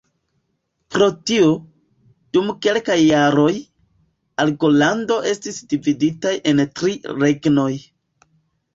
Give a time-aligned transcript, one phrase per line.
[0.95, 1.49] Pro tio,
[2.37, 3.53] dum kelkaj jaroj,
[4.47, 7.83] Argolando estis dividitaj en tri regnojn.